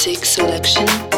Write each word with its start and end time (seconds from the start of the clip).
Six 0.00 0.30
selection. 0.30 1.09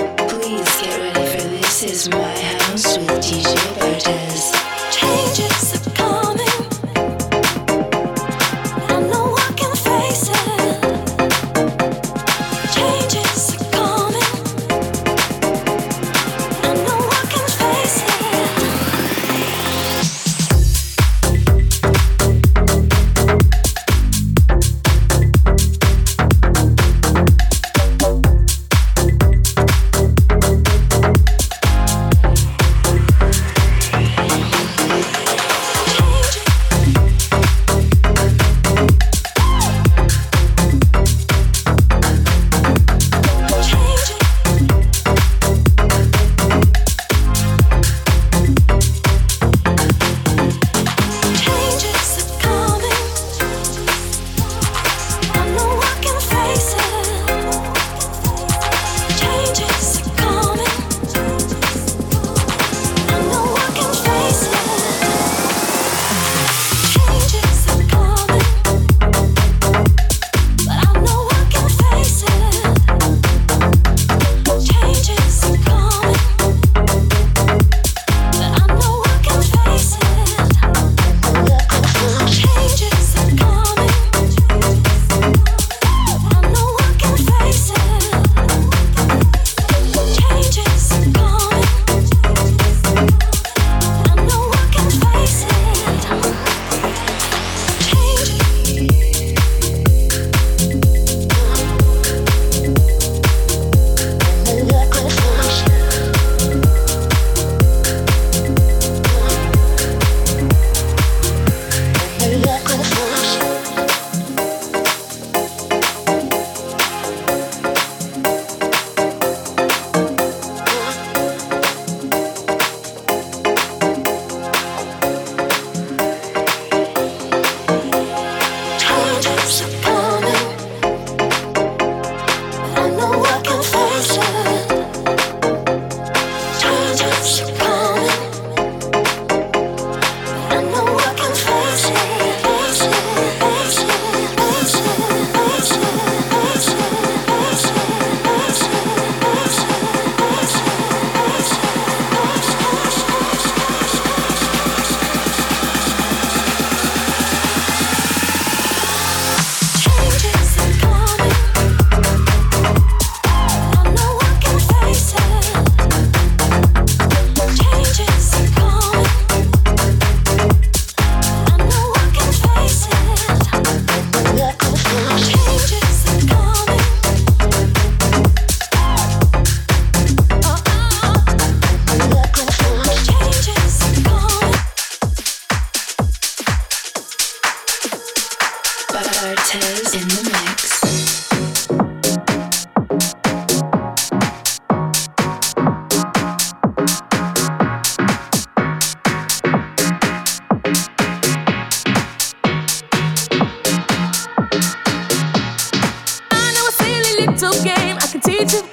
need 208.43 208.50
to 208.50 208.71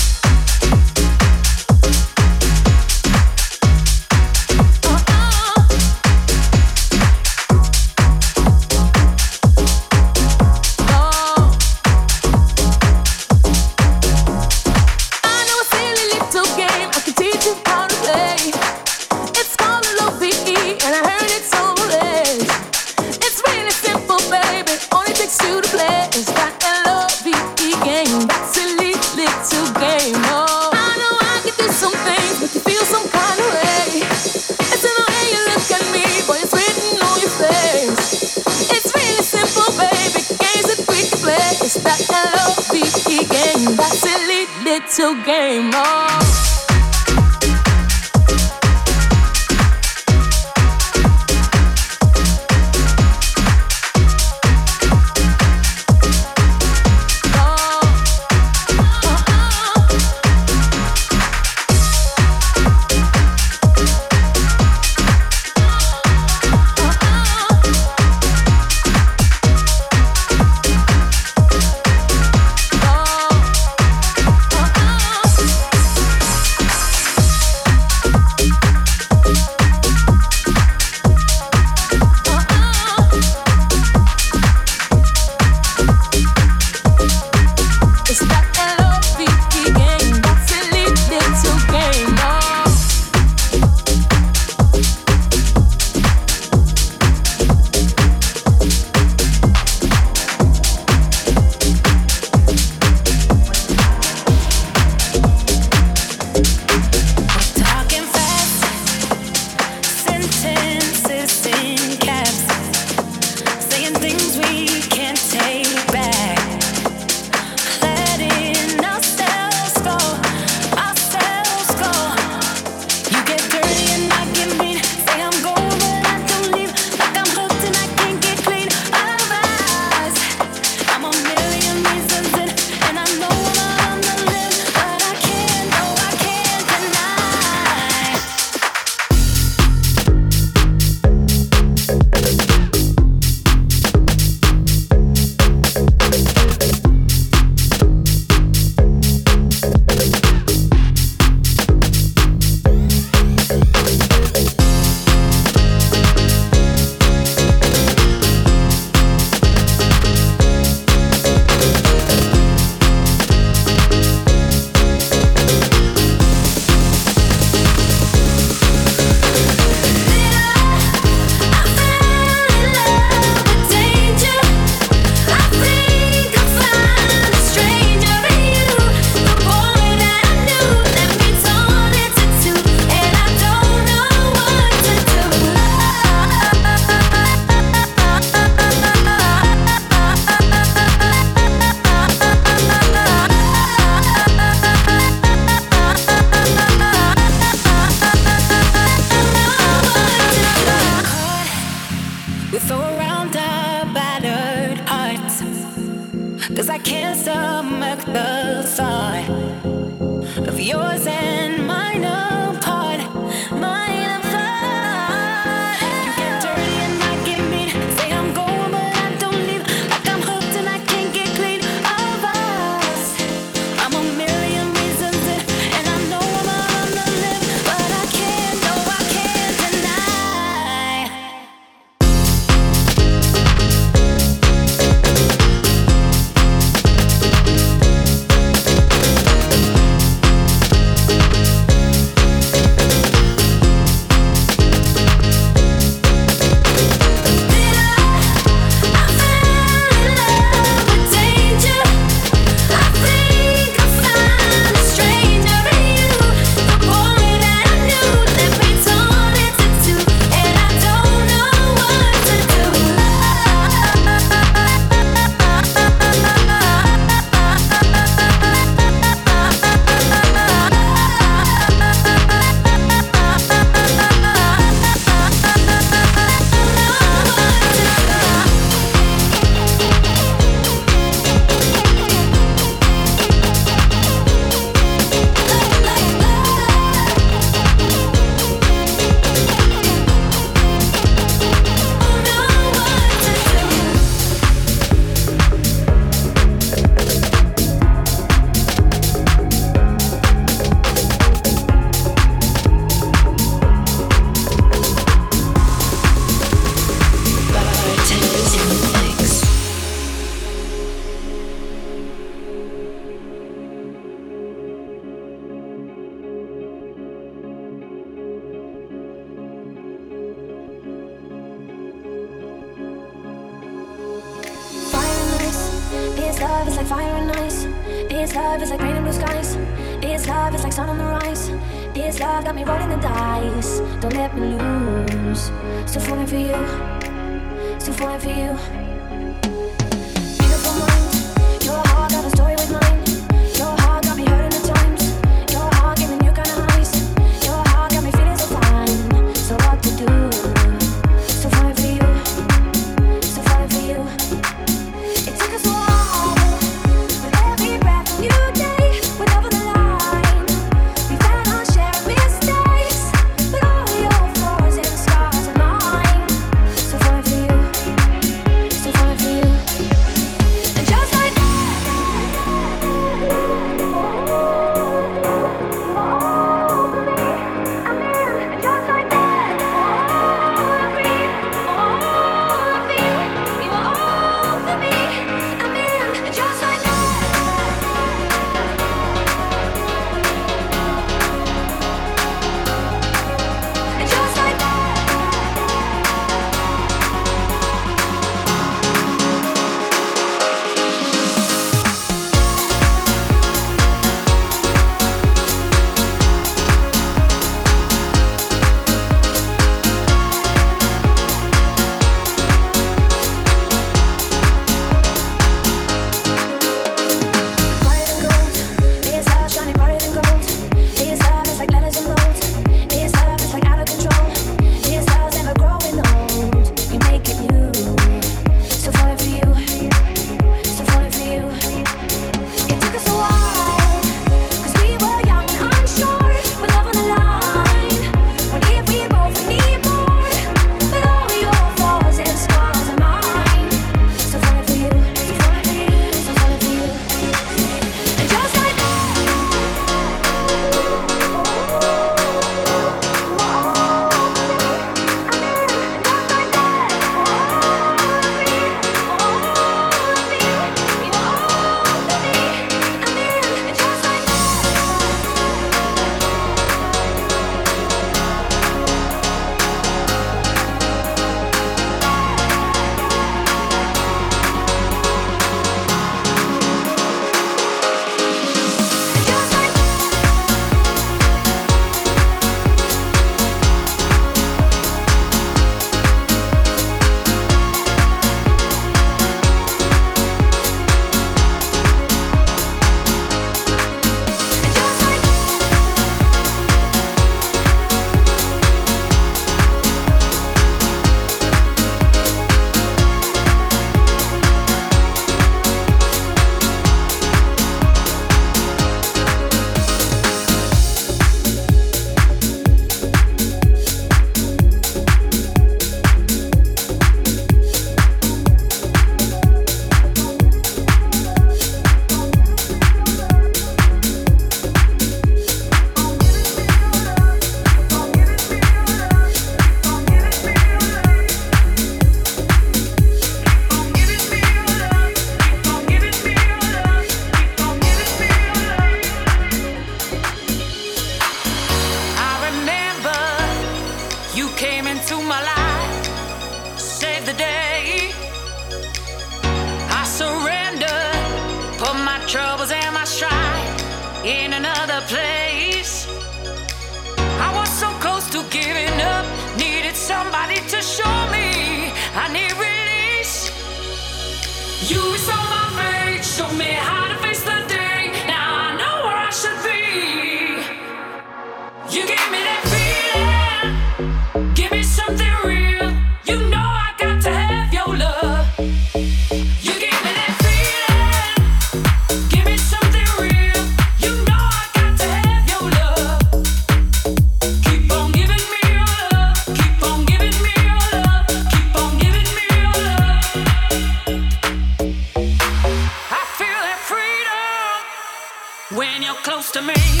it 599.53 599.65
with 599.65 600.00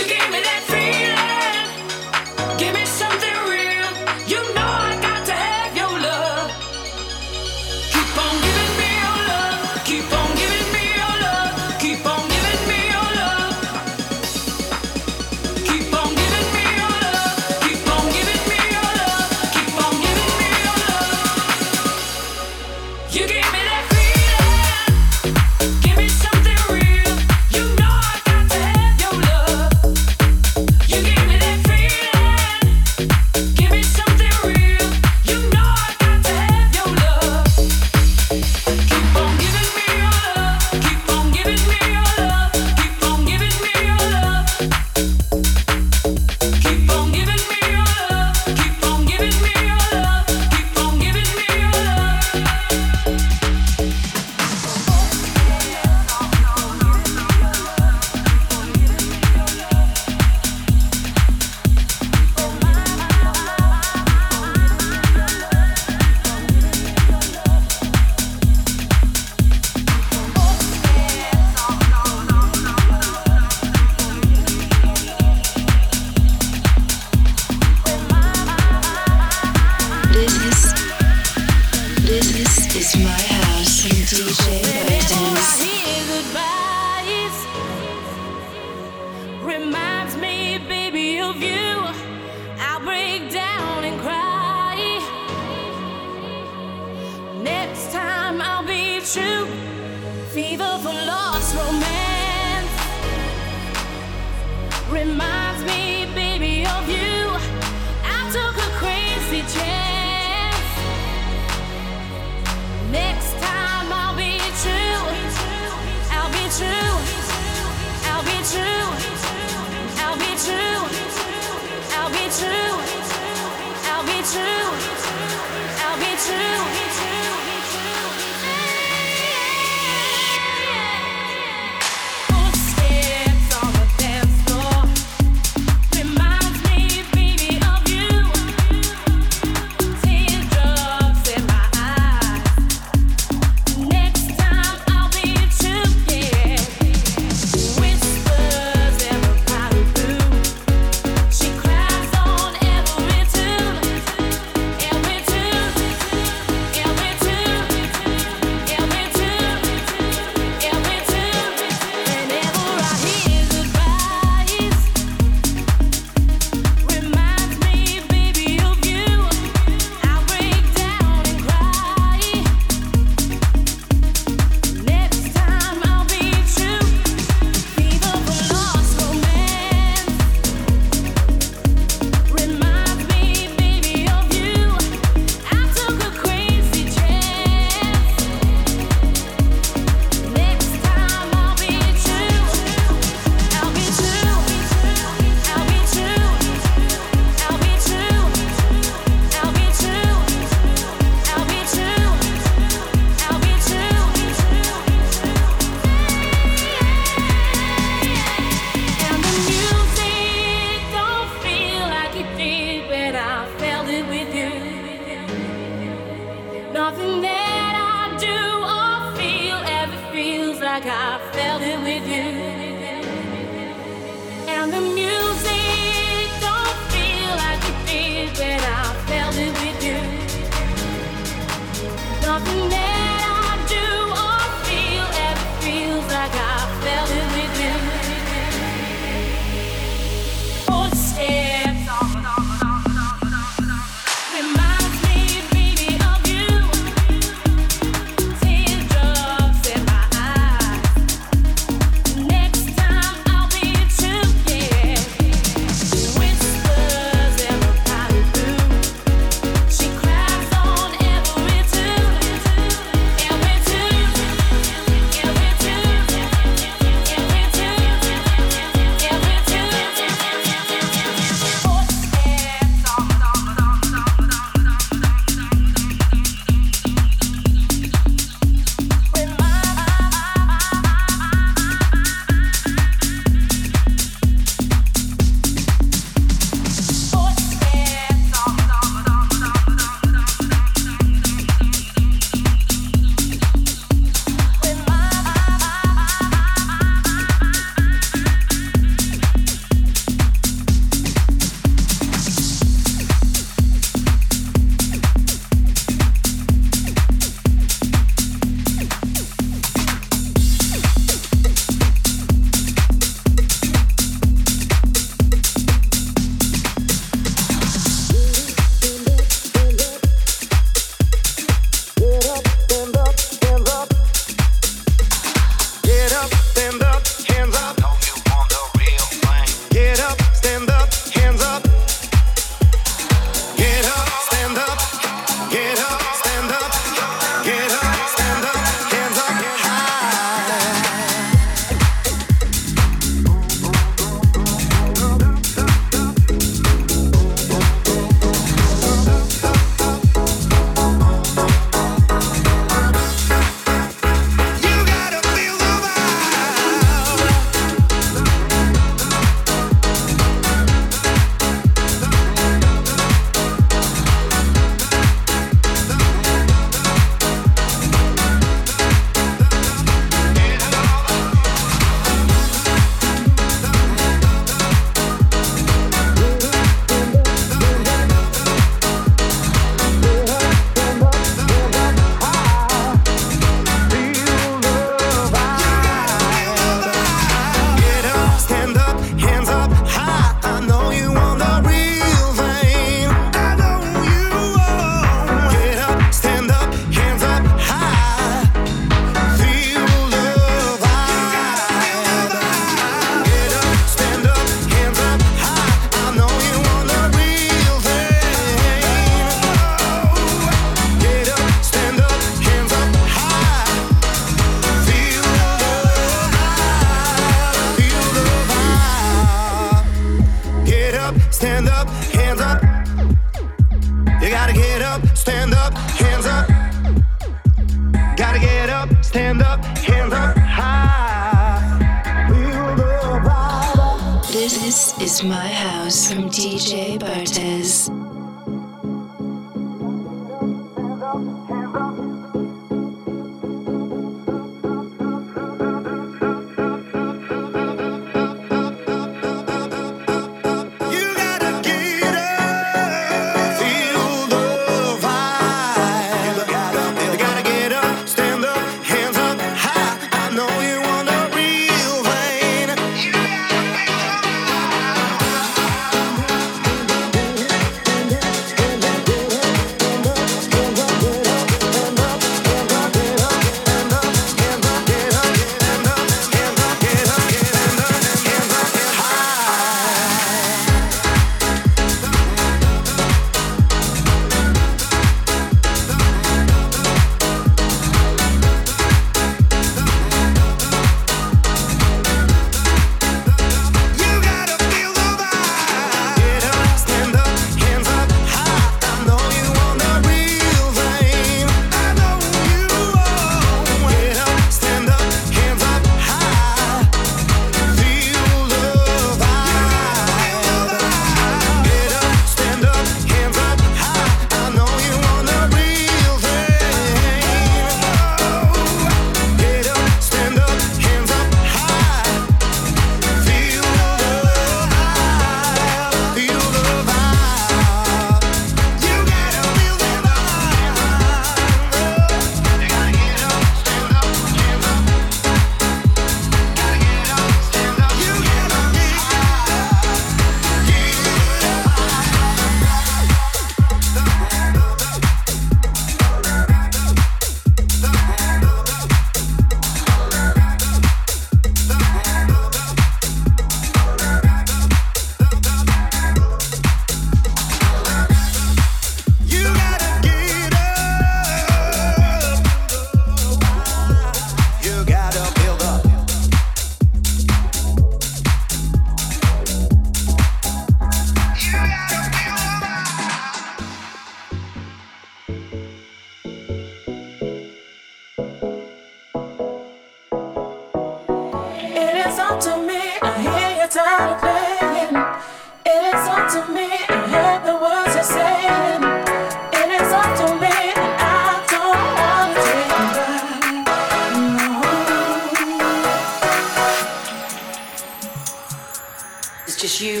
you 599.80 600.00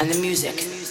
and 0.00 0.10
the 0.10 0.18
music. 0.20 0.89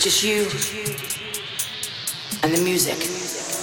just 0.00 0.22
you 0.22 0.42
and 2.44 2.54
the 2.54 2.62
music. 2.62 3.57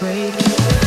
break. 0.00 0.83